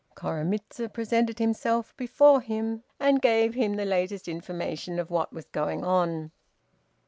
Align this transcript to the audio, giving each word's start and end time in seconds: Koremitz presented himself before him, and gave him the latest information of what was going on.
Koremitz 0.15 0.79
presented 0.93 1.37
himself 1.37 1.95
before 1.95 2.41
him, 2.41 2.81
and 2.99 3.21
gave 3.21 3.53
him 3.53 3.75
the 3.75 3.85
latest 3.85 4.27
information 4.27 4.97
of 4.97 5.11
what 5.11 5.31
was 5.31 5.45
going 5.45 5.83
on. 5.85 6.31